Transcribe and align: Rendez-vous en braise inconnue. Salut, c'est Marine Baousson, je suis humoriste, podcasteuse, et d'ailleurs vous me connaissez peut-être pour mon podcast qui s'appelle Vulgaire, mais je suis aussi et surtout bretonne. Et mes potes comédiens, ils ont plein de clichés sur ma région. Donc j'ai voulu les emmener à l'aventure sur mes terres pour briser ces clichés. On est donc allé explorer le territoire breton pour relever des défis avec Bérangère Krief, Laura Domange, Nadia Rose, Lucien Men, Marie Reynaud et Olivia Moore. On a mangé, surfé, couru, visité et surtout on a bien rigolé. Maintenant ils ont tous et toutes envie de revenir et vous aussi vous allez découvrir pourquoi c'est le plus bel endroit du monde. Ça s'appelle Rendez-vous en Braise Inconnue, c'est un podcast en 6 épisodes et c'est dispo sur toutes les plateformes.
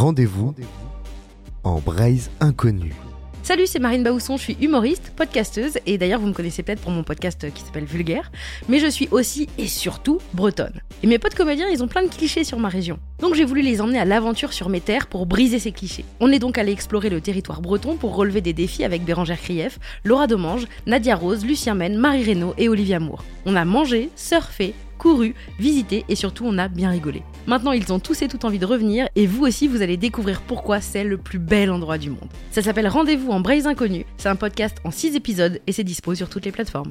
Rendez-vous 0.00 0.54
en 1.62 1.78
braise 1.78 2.30
inconnue. 2.40 2.94
Salut, 3.42 3.66
c'est 3.66 3.78
Marine 3.78 4.02
Baousson, 4.02 4.38
je 4.38 4.44
suis 4.44 4.56
humoriste, 4.58 5.12
podcasteuse, 5.14 5.76
et 5.84 5.98
d'ailleurs 5.98 6.20
vous 6.20 6.28
me 6.28 6.32
connaissez 6.32 6.62
peut-être 6.62 6.80
pour 6.80 6.90
mon 6.90 7.02
podcast 7.02 7.52
qui 7.52 7.62
s'appelle 7.62 7.84
Vulgaire, 7.84 8.32
mais 8.70 8.78
je 8.78 8.86
suis 8.86 9.08
aussi 9.10 9.50
et 9.58 9.66
surtout 9.66 10.18
bretonne. 10.32 10.80
Et 11.02 11.06
mes 11.06 11.18
potes 11.18 11.34
comédiens, 11.34 11.68
ils 11.68 11.82
ont 11.82 11.86
plein 11.86 12.02
de 12.02 12.08
clichés 12.08 12.44
sur 12.44 12.58
ma 12.58 12.70
région. 12.70 12.98
Donc 13.18 13.34
j'ai 13.34 13.44
voulu 13.44 13.60
les 13.60 13.82
emmener 13.82 13.98
à 13.98 14.06
l'aventure 14.06 14.54
sur 14.54 14.70
mes 14.70 14.80
terres 14.80 15.06
pour 15.06 15.26
briser 15.26 15.58
ces 15.58 15.70
clichés. 15.70 16.06
On 16.18 16.32
est 16.32 16.38
donc 16.38 16.56
allé 16.56 16.72
explorer 16.72 17.10
le 17.10 17.20
territoire 17.20 17.60
breton 17.60 17.98
pour 17.98 18.16
relever 18.16 18.40
des 18.40 18.54
défis 18.54 18.84
avec 18.84 19.04
Bérangère 19.04 19.42
Krief, 19.42 19.78
Laura 20.04 20.26
Domange, 20.26 20.66
Nadia 20.86 21.14
Rose, 21.14 21.44
Lucien 21.44 21.74
Men, 21.74 21.98
Marie 21.98 22.24
Reynaud 22.24 22.54
et 22.56 22.70
Olivia 22.70 23.00
Moore. 23.00 23.22
On 23.44 23.54
a 23.54 23.66
mangé, 23.66 24.08
surfé, 24.16 24.72
couru, 25.00 25.34
visité 25.58 26.04
et 26.10 26.14
surtout 26.14 26.44
on 26.46 26.58
a 26.58 26.68
bien 26.68 26.90
rigolé. 26.90 27.22
Maintenant 27.46 27.72
ils 27.72 27.90
ont 27.90 27.98
tous 27.98 28.20
et 28.20 28.28
toutes 28.28 28.44
envie 28.44 28.58
de 28.58 28.66
revenir 28.66 29.08
et 29.16 29.26
vous 29.26 29.46
aussi 29.46 29.66
vous 29.66 29.80
allez 29.80 29.96
découvrir 29.96 30.42
pourquoi 30.42 30.82
c'est 30.82 31.04
le 31.04 31.16
plus 31.16 31.38
bel 31.38 31.70
endroit 31.70 31.96
du 31.96 32.10
monde. 32.10 32.28
Ça 32.52 32.60
s'appelle 32.60 32.86
Rendez-vous 32.86 33.30
en 33.30 33.40
Braise 33.40 33.66
Inconnue, 33.66 34.04
c'est 34.18 34.28
un 34.28 34.36
podcast 34.36 34.76
en 34.84 34.90
6 34.90 35.16
épisodes 35.16 35.60
et 35.66 35.72
c'est 35.72 35.84
dispo 35.84 36.14
sur 36.14 36.28
toutes 36.28 36.44
les 36.44 36.52
plateformes. 36.52 36.90